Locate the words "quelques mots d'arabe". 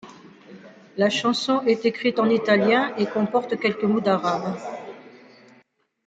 3.59-4.57